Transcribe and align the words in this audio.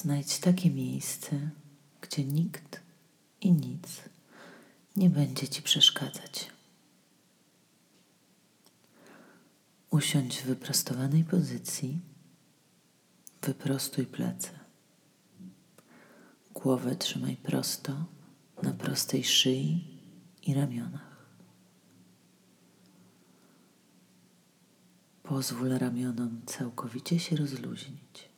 Znajdź 0.00 0.38
takie 0.38 0.70
miejsce, 0.70 1.50
gdzie 2.00 2.24
nikt 2.24 2.80
i 3.40 3.52
nic 3.52 4.02
nie 4.96 5.10
będzie 5.10 5.48
ci 5.48 5.62
przeszkadzać. 5.62 6.50
Usiądź 9.90 10.38
w 10.38 10.44
wyprostowanej 10.44 11.24
pozycji, 11.24 12.00
wyprostuj 13.42 14.06
plecy. 14.06 14.50
Głowę 16.54 16.96
trzymaj 16.96 17.36
prosto 17.36 18.04
na 18.62 18.72
prostej 18.72 19.24
szyi 19.24 19.84
i 20.42 20.54
ramionach. 20.54 21.26
Pozwól 25.22 25.68
ramionom 25.68 26.42
całkowicie 26.46 27.18
się 27.18 27.36
rozluźnić. 27.36 28.29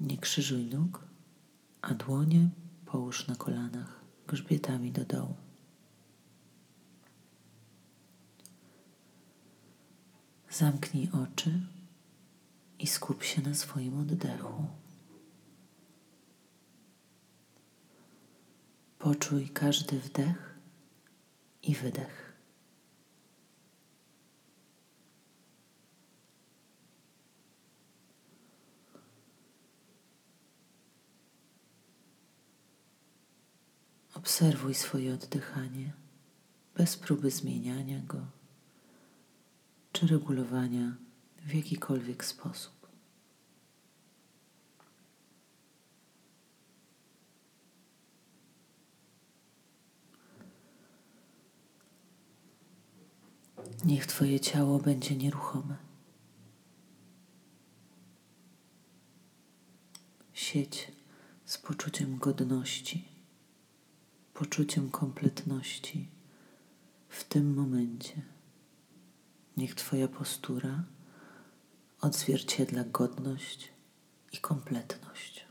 Nie 0.00 0.18
krzyżuj 0.18 0.64
nóg, 0.64 1.04
a 1.82 1.94
dłonie 1.94 2.48
połóż 2.86 3.26
na 3.26 3.36
kolanach 3.36 4.00
grzbietami 4.26 4.92
do 4.92 5.04
dołu. 5.04 5.34
Zamknij 10.50 11.10
oczy 11.24 11.60
i 12.78 12.86
skup 12.86 13.22
się 13.22 13.42
na 13.42 13.54
swoim 13.54 14.00
oddechu. 14.00 14.66
Poczuj 18.98 19.48
każdy 19.48 20.00
wdech 20.00 20.58
i 21.62 21.74
wydech. 21.74 22.25
Obserwuj 34.26 34.74
swoje 34.74 35.14
oddychanie 35.14 35.92
bez 36.74 36.96
próby 36.96 37.30
zmieniania 37.30 38.00
go 38.00 38.26
czy 39.92 40.06
regulowania 40.06 40.96
w 41.46 41.54
jakikolwiek 41.54 42.24
sposób. 42.24 42.88
Niech 53.84 54.06
Twoje 54.06 54.40
ciało 54.40 54.78
będzie 54.78 55.16
nieruchome. 55.16 55.76
Siedź 60.32 60.92
z 61.44 61.58
poczuciem 61.58 62.18
godności 62.18 63.15
poczuciem 64.38 64.90
kompletności 64.90 66.08
w 67.08 67.24
tym 67.24 67.54
momencie. 67.54 68.22
Niech 69.56 69.74
Twoja 69.74 70.08
postura 70.08 70.84
odzwierciedla 72.00 72.84
godność 72.84 73.72
i 74.32 74.38
kompletność. 74.38 75.45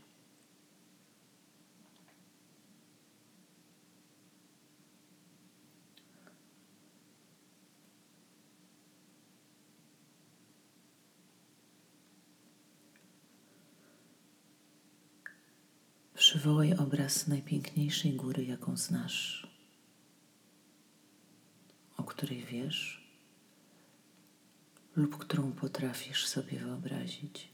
Przywołaj 16.36 16.74
obraz 16.74 17.26
najpiękniejszej 17.26 18.12
góry, 18.12 18.44
jaką 18.44 18.76
znasz, 18.76 19.46
o 21.96 22.02
której 22.04 22.44
wiesz 22.44 23.10
lub 24.96 25.16
którą 25.16 25.52
potrafisz 25.52 26.26
sobie 26.26 26.58
wyobrazić. 26.58 27.48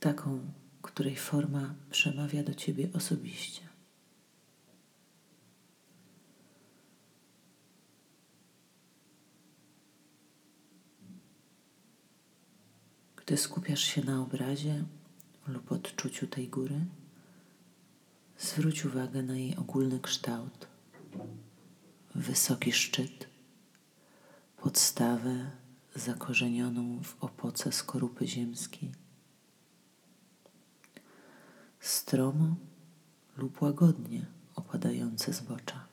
Taką, 0.00 0.40
której 0.82 1.16
forma 1.16 1.74
przemawia 1.90 2.42
do 2.42 2.54
ciebie 2.54 2.88
osobiście. 2.94 3.67
Gdy 13.28 13.36
skupiasz 13.36 13.84
się 13.84 14.04
na 14.04 14.20
obrazie 14.20 14.84
lub 15.48 15.72
odczuciu 15.72 16.26
tej 16.26 16.48
góry, 16.48 16.80
zwróć 18.38 18.84
uwagę 18.84 19.22
na 19.22 19.36
jej 19.36 19.56
ogólny 19.56 20.00
kształt, 20.00 20.66
wysoki 22.14 22.72
szczyt, 22.72 23.26
podstawę 24.56 25.50
zakorzenioną 25.94 27.02
w 27.02 27.24
opoce 27.24 27.72
skorupy 27.72 28.26
ziemskiej, 28.26 28.92
stromo 31.80 32.56
lub 33.36 33.62
łagodnie 33.62 34.26
opadające 34.54 35.32
zbocza. 35.32 35.87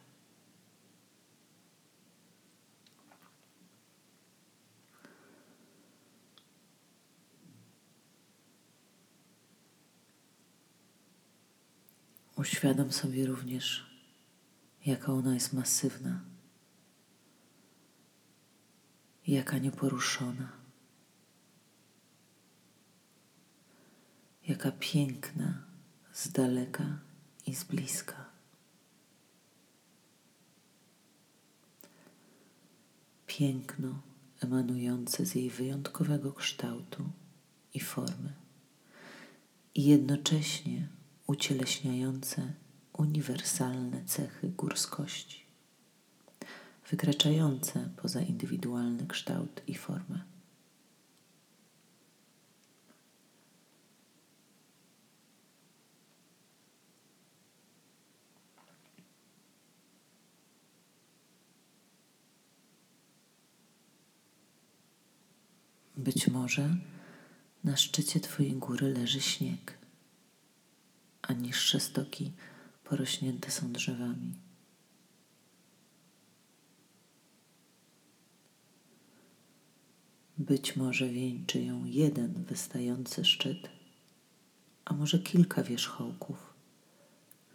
Uświadom 12.46 12.92
sobie 12.92 13.26
również, 13.26 13.86
jaka 14.86 15.14
ona 15.14 15.34
jest 15.34 15.54
masywna, 15.54 16.22
jaka 19.28 19.58
nieporuszona, 19.58 20.52
jaka 24.48 24.72
piękna 24.72 25.64
z 26.14 26.32
daleka 26.32 27.00
i 27.48 27.56
z 27.56 27.64
bliska. 27.64 28.26
Piękno 33.28 34.02
emanujące 34.42 35.26
z 35.26 35.36
jej 35.36 35.50
wyjątkowego 35.50 36.34
kształtu 36.34 37.10
i 37.74 37.80
formy, 37.80 38.34
i 39.76 39.86
jednocześnie 39.86 40.95
ucieleśniające 41.28 42.53
uniwersalne 42.97 44.06
cechy 44.06 44.50
górskości, 44.50 45.46
wykraczające 46.91 47.90
poza 48.02 48.22
indywidualny 48.22 49.08
kształt 49.08 49.62
i 49.68 49.75
formę. 49.75 50.24
Być 65.97 66.28
może 66.28 66.76
na 67.64 67.78
szczycie 67.78 68.20
Twojej 68.20 68.53
góry 68.53 68.94
leży 68.94 69.22
śnieg 69.22 69.84
a 71.28 71.34
niższe 71.34 71.80
stoki 71.80 72.32
porośnięte 72.84 73.52
są 73.52 73.72
drzewami. 73.72 74.34
Być 80.38 80.76
może 80.76 81.10
wieńczy 81.10 81.62
ją 81.62 81.86
jeden 81.86 82.44
wystający 82.44 83.26
szczyt, 83.26 83.70
a 84.86 84.94
może 84.94 85.20
kilka 85.20 85.64
wierzchołków 85.64 86.54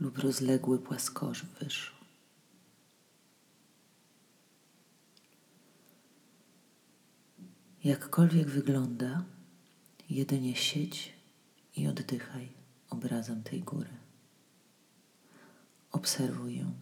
lub 0.01 0.19
rozległy 0.19 0.79
płaskowyż. 0.79 2.01
Jakkolwiek 7.85 8.49
wygląda, 8.49 9.25
jedynie 10.11 10.57
siedź 10.57 11.13
i 11.77 11.89
oddychaj 11.89 12.60
obrazem 12.91 13.43
tej 13.43 13.61
góry. 13.63 13.91
Obserwuj 15.93 16.57
ją. 16.57 16.73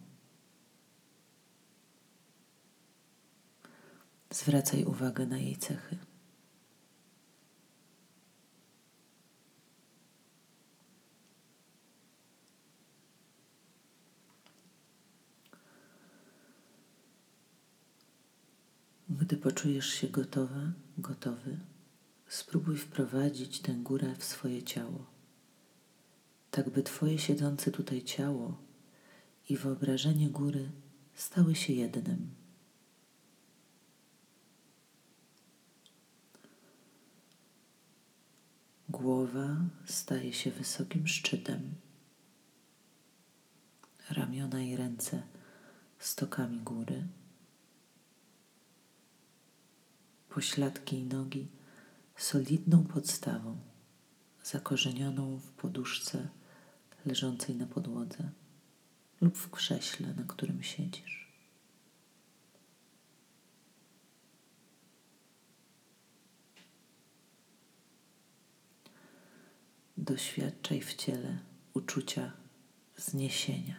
Zwracaj 4.29 4.83
uwagę 4.85 5.25
na 5.25 5.37
jej 5.37 5.57
cechy. 5.57 5.97
Gdy 19.09 19.37
poczujesz 19.37 19.89
się 19.89 20.07
gotowa, 20.07 20.71
gotowy, 20.97 21.59
spróbuj 22.27 22.77
wprowadzić 22.77 23.59
tę 23.59 23.73
górę 23.73 24.15
w 24.17 24.23
swoje 24.23 24.63
ciało 24.63 25.18
tak 26.51 26.69
by 26.69 26.83
Twoje 26.83 27.19
siedzące 27.19 27.71
tutaj 27.71 28.03
ciało 28.03 28.57
i 29.49 29.57
wyobrażenie 29.57 30.29
góry 30.29 30.69
stały 31.15 31.55
się 31.55 31.73
jednym. 31.73 32.29
Głowa 38.89 39.57
staje 39.85 40.33
się 40.33 40.51
wysokim 40.51 41.07
szczytem, 41.07 41.73
ramiona 44.09 44.61
i 44.61 44.75
ręce 44.75 45.23
stokami 45.99 46.59
góry, 46.59 47.07
pośladki 50.29 50.97
i 50.97 51.05
nogi 51.05 51.47
solidną 52.15 52.83
podstawą, 52.83 53.57
zakorzenioną 54.43 55.37
w 55.37 55.51
poduszce 55.51 56.27
leżącej 57.05 57.55
na 57.55 57.65
podłodze 57.65 58.29
lub 59.21 59.37
w 59.37 59.51
krześle, 59.51 60.13
na 60.13 60.23
którym 60.23 60.63
siedzisz. 60.63 61.29
Doświadczaj 69.97 70.81
w 70.81 70.95
ciele 70.95 71.39
uczucia 71.73 72.31
zniesienia. 72.97 73.75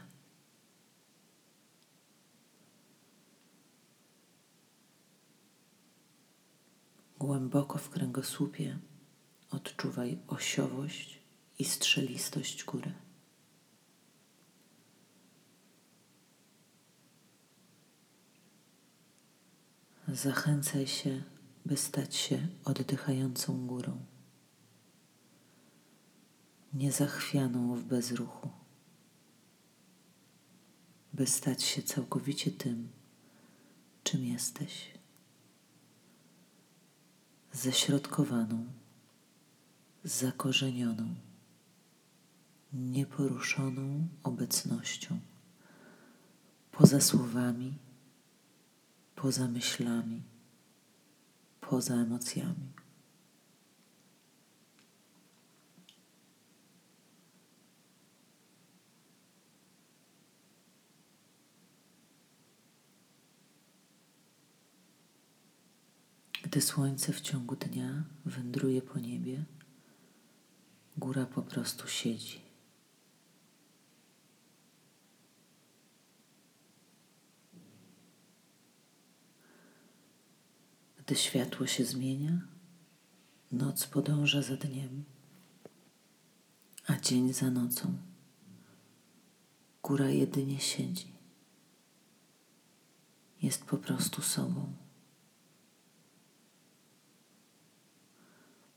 Głęboko 7.18 7.78
w 7.78 7.90
kręgosłupie 7.90 8.78
odczuwaj 9.50 10.18
osiowość 10.28 11.18
i 11.58 11.64
strzelistość 11.64 12.64
góry. 12.64 12.92
Zachęcaj 20.12 20.86
się, 20.86 21.22
by 21.66 21.76
stać 21.76 22.16
się 22.16 22.48
oddychającą 22.64 23.66
górą, 23.66 24.04
niezachwianą 26.72 27.74
w 27.76 27.84
bezruchu, 27.84 28.50
by 31.12 31.26
stać 31.26 31.62
się 31.62 31.82
całkowicie 31.82 32.50
tym, 32.50 32.88
czym 34.02 34.24
jesteś, 34.24 34.90
ześrodkowaną, 37.52 38.66
zakorzenioną, 40.04 41.14
nieporuszoną 42.72 44.08
obecnością, 44.22 45.20
poza 46.72 47.00
słowami 47.00 47.78
poza 49.22 49.48
myślami, 49.48 50.22
poza 51.60 51.94
emocjami. 51.94 52.72
Gdy 66.42 66.60
słońce 66.60 67.12
w 67.12 67.20
ciągu 67.20 67.56
dnia 67.56 68.04
wędruje 68.24 68.82
po 68.82 68.98
niebie, 68.98 69.44
góra 70.96 71.26
po 71.26 71.42
prostu 71.42 71.88
siedzi. 71.88 72.49
Gdy 81.10 81.18
światło 81.18 81.66
się 81.66 81.84
zmienia, 81.84 82.40
noc 83.52 83.86
podąża 83.86 84.42
za 84.42 84.56
dniem, 84.56 85.04
a 86.86 86.96
dzień 86.96 87.32
za 87.32 87.50
nocą. 87.50 87.96
Góra 89.82 90.08
jedynie 90.08 90.60
siedzi. 90.60 91.12
Jest 93.42 93.64
po 93.64 93.76
prostu 93.76 94.22
sobą. 94.22 94.72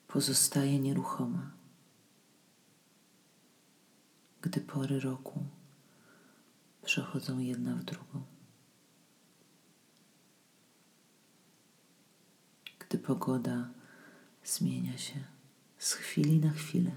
Pozostaje 0.08 0.80
nieruchoma. 0.80 1.52
Gdy 4.42 4.62
pory 4.62 5.00
roku 5.00 5.44
przechodzą 6.86 7.40
jedna 7.40 7.76
w 7.76 7.84
drugą. 7.84 8.33
Gdy 12.94 13.02
pogoda 13.02 13.70
zmienia 14.44 14.98
się 14.98 15.24
z 15.78 15.94
chwili 15.94 16.40
na 16.40 16.52
chwilę 16.52 16.92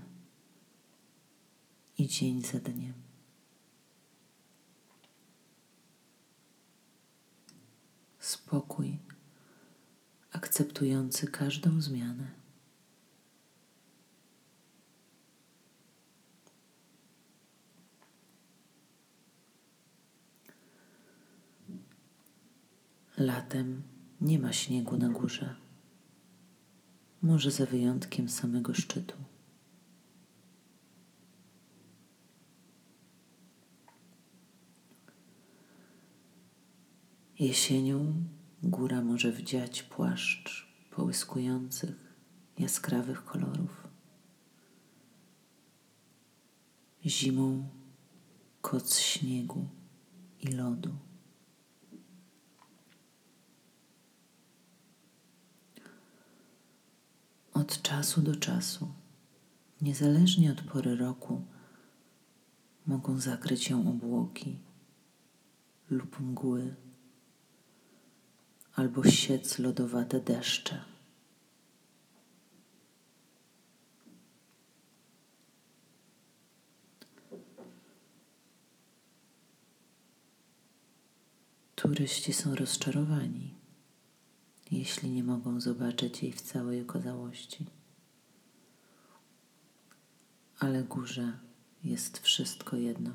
i 1.98 2.06
dzień 2.06 2.42
za 2.42 2.58
dniem. 2.58 2.92
Spokój, 8.18 8.98
akceptujący 10.32 11.26
każdą 11.26 11.80
zmianę. 11.80 12.30
Latem 23.16 23.82
nie 24.20 24.38
ma 24.38 24.52
śniegu 24.52 24.96
na 24.96 25.08
górze 25.08 25.65
może 27.26 27.50
za 27.50 27.66
wyjątkiem 27.66 28.28
samego 28.28 28.74
szczytu. 28.74 29.16
Jesienią 37.38 38.24
góra 38.62 39.02
może 39.02 39.32
wdziać 39.32 39.82
płaszcz 39.82 40.68
połyskujących, 40.90 42.14
jaskrawych 42.58 43.24
kolorów. 43.24 43.88
Zimą 47.04 47.68
koc 48.60 48.98
śniegu 48.98 49.68
i 50.40 50.46
lodu. 50.46 51.05
Od 57.66 57.82
czasu 57.82 58.22
do 58.22 58.36
czasu, 58.36 58.92
niezależnie 59.80 60.52
od 60.52 60.62
pory 60.62 60.96
roku, 60.96 61.44
mogą 62.86 63.20
zakryć 63.20 63.70
ją 63.70 63.90
obłoki 63.90 64.58
lub 65.90 66.20
mgły, 66.20 66.74
albo 68.74 69.04
siec 69.10 69.58
lodowate 69.58 70.20
deszcze. 70.20 70.84
Turyści 81.74 82.32
są 82.32 82.54
rozczarowani 82.54 83.65
jeśli 84.70 85.10
nie 85.10 85.24
mogą 85.24 85.60
zobaczyć 85.60 86.22
jej 86.22 86.32
w 86.32 86.40
całej 86.40 86.82
okazałości. 86.82 87.66
Ale 90.58 90.82
górze 90.82 91.38
jest 91.84 92.18
wszystko 92.18 92.76
jedno. 92.76 93.10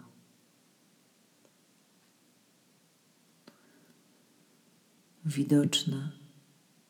Widoczna 5.26 6.12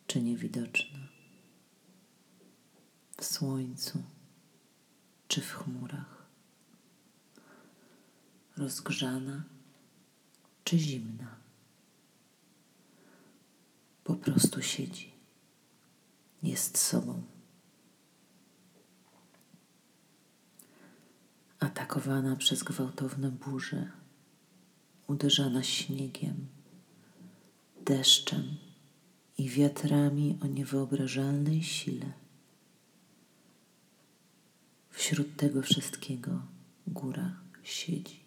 czy 0.07 0.21
niewidoczna, 0.21 0.99
w 3.17 3.25
słońcu 3.25 4.03
czy 5.27 5.41
w 5.41 5.51
chmurach, 5.51 6.25
rozgrzana 8.57 9.43
czy 10.63 10.79
zimna 10.79 11.40
po 14.11 14.17
prostu 14.17 14.61
siedzi. 14.61 15.11
Jest 16.43 16.77
sobą. 16.77 17.23
Atakowana 21.59 22.35
przez 22.35 22.63
gwałtowne 22.63 23.31
burze, 23.31 23.91
uderzana 25.07 25.63
śniegiem, 25.63 26.47
deszczem 27.85 28.57
i 29.37 29.49
wiatrami 29.49 30.37
o 30.43 30.47
niewyobrażalnej 30.47 31.63
sile. 31.63 32.11
Wśród 34.89 35.35
tego 35.35 35.61
wszystkiego 35.61 36.41
góra 36.87 37.39
siedzi. 37.63 38.20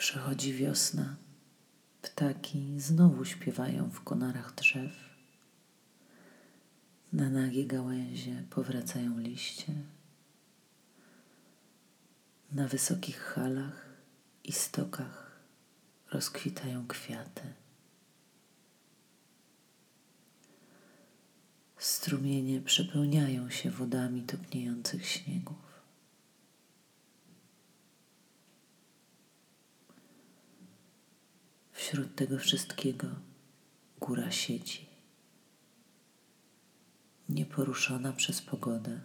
Przechodzi 0.00 0.52
wiosna. 0.52 1.16
Ptaki 2.02 2.80
znowu 2.80 3.24
śpiewają 3.24 3.90
w 3.90 4.00
konarach 4.00 4.54
drzew. 4.54 4.92
Na 7.12 7.30
nagie 7.30 7.66
gałęzie 7.66 8.44
powracają 8.50 9.18
liście. 9.18 9.72
Na 12.52 12.68
wysokich 12.68 13.20
halach 13.20 13.86
i 14.44 14.52
stokach 14.52 15.40
rozkwitają 16.12 16.86
kwiaty. 16.86 17.42
Strumienie 21.78 22.60
przepełniają 22.60 23.50
się 23.50 23.70
wodami 23.70 24.22
topniejących 24.22 25.06
śniegów. 25.06 25.69
Wśród 31.90 32.14
tego 32.14 32.38
wszystkiego 32.38 33.06
góra 34.00 34.30
siedzi, 34.30 34.86
nieporuszona 37.28 38.12
przez 38.12 38.42
pogodę, 38.42 39.00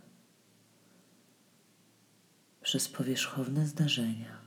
przez 2.61 2.89
powierzchowne 2.89 3.67
zdarzenia, 3.67 4.41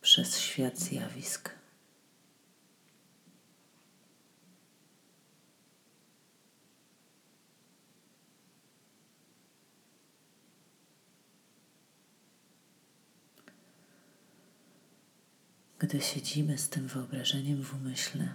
przez 0.00 0.38
świat 0.38 0.78
zjawisk. 0.78 1.59
Gdy 15.80 16.00
siedzimy 16.00 16.58
z 16.58 16.68
tym 16.68 16.86
wyobrażeniem 16.86 17.62
w 17.62 17.74
umyśle, 17.74 18.34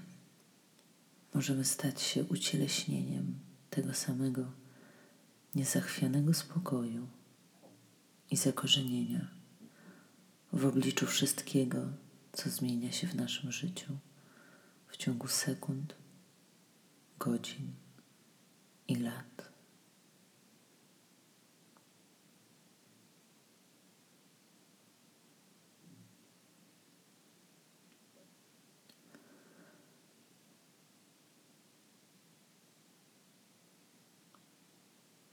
możemy 1.34 1.66
stać 1.66 2.02
się 2.02 2.24
ucieleśnieniem 2.24 3.40
tego 3.70 3.94
samego 3.94 4.52
niezachwianego 5.56 6.34
spokoju 6.34 7.08
i 8.32 8.38
zakorzenienia 8.38 9.28
w 10.54 10.66
obliczu 10.66 11.06
wszystkiego, 11.06 11.88
co 12.34 12.50
zmienia 12.50 12.92
się 12.92 13.08
w 13.08 13.16
naszym 13.16 13.52
życiu 13.52 13.98
w 14.88 14.98
ciągu 14.98 15.28
sekund, 15.28 15.96
godzin 17.20 17.72
i 18.88 18.96
lat. 18.96 19.45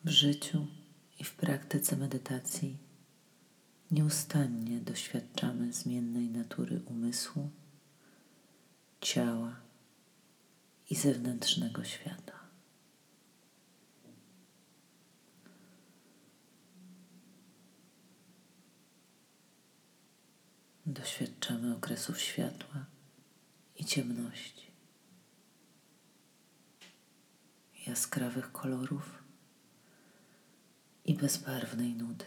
W 0.04 0.10
życiu 0.10 0.66
i 1.18 1.24
w 1.24 1.34
praktyce 1.34 1.96
medytacji 1.96 2.78
nieustannie 3.90 4.80
doświadczamy 4.80 5.72
zmiennej 5.72 6.28
natury 6.30 6.80
umysłu, 6.86 7.50
ciała 9.00 9.56
i 10.90 10.94
zewnętrznego 10.94 11.84
świata. 11.84 12.32
Doświadczamy 20.86 21.76
okresów 21.76 22.20
światła 22.20 22.84
i 23.76 23.84
ciemności, 23.84 24.66
jaskrawych 27.86 28.52
kolorów 28.52 29.21
i 31.12 31.16
bezbarwnej 31.16 31.94
nudy. 31.94 32.24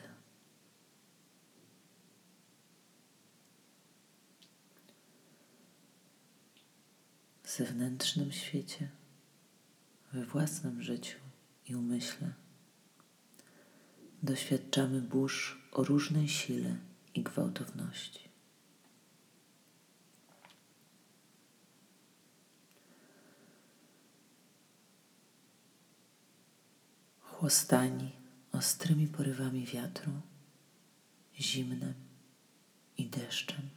W 7.44 7.50
zewnętrznym 7.50 8.32
świecie, 8.32 8.90
we 10.14 10.26
własnym 10.26 10.82
życiu 10.82 11.18
i 11.68 11.76
umyśle 11.76 12.34
doświadczamy 14.24 15.02
burz 15.02 15.62
o 15.72 15.84
różnej 15.84 16.30
sile 16.30 16.76
i 17.14 17.24
gwałtowności. 17.24 18.30
Chłostani 27.22 28.25
ostrymi 28.58 29.08
porywami 29.08 29.66
wiatru, 29.66 30.12
zimnem 31.40 31.94
i 32.98 33.10
deszczem. 33.10 33.70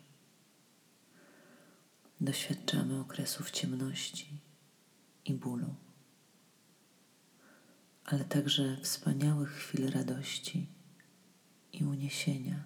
Doświadczamy 2.21 3.01
okresów 3.01 3.51
ciemności 3.51 4.41
i 5.25 5.35
bólu, 5.35 5.75
ale 8.05 8.25
także 8.25 8.77
wspaniałych 8.83 9.51
chwil 9.51 9.91
radości 9.91 10.67
i 11.73 11.85
uniesienia. 11.85 12.65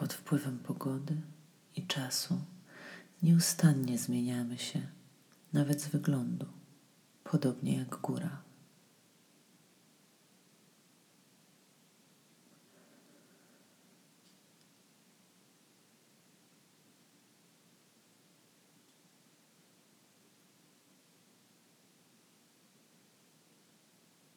Pod 0.00 0.12
wpływem 0.12 0.58
pogody 0.58 1.16
i 1.76 1.86
czasu 1.86 2.38
nieustannie 3.22 3.98
zmieniamy 3.98 4.58
się, 4.58 4.80
nawet 5.52 5.82
z 5.82 5.88
wyglądu, 5.88 6.46
podobnie 7.24 7.76
jak 7.76 7.88
góra. 7.88 8.42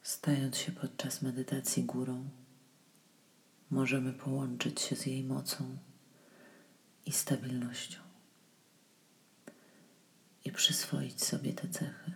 Stając 0.01 0.57
się 0.57 0.71
podczas 0.71 1.21
medytacji 1.21 1.83
górą, 1.83 2.29
możemy 3.73 4.13
połączyć 4.13 4.81
się 4.81 4.95
z 4.95 5.05
jej 5.05 5.23
mocą 5.23 5.77
i 7.05 7.11
stabilnością 7.11 7.99
i 10.45 10.51
przyswoić 10.51 11.23
sobie 11.23 11.53
te 11.53 11.67
cechy. 11.67 12.11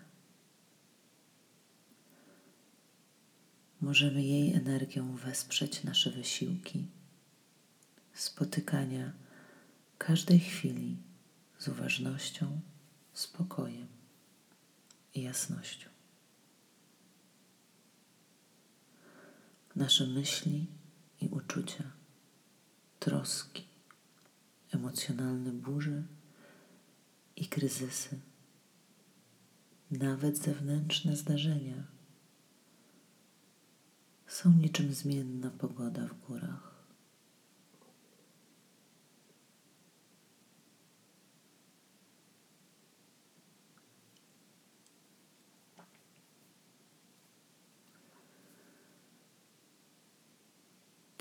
Możemy 3.81 4.23
jej 4.23 4.53
energią 4.53 5.15
wesprzeć 5.15 5.83
nasze 5.83 6.11
wysiłki 6.11 6.85
spotykania 8.13 9.13
każdej 9.97 10.39
chwili 10.39 10.97
z 11.59 11.67
uważnością, 11.67 12.61
spokojem 13.13 13.87
i 15.15 15.21
jasnością. 15.21 15.89
Nasze 19.75 20.07
myśli 20.07 20.76
i 21.21 21.27
uczucia, 21.27 21.83
troski, 22.99 23.67
emocjonalne 24.71 25.51
burze 25.51 26.03
i 27.35 27.47
kryzysy, 27.47 28.19
nawet 29.91 30.37
zewnętrzne 30.37 31.15
zdarzenia 31.15 31.83
są 34.27 34.53
niczym 34.53 34.93
zmienna 34.93 35.51
pogoda 35.51 36.07
w 36.07 36.27
górach. 36.27 36.66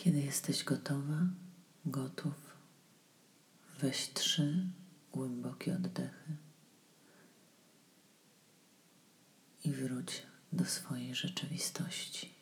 Kiedy 0.07 0.21
jesteś 0.21 0.65
gotowa, 0.65 1.27
gotów, 1.87 2.35
weź 3.79 4.13
trzy 4.15 4.67
głębokie 5.13 5.75
oddechy 5.75 6.37
i 9.65 9.73
wróć 9.73 10.23
do 10.53 10.65
swojej 10.65 11.15
rzeczywistości. 11.15 12.36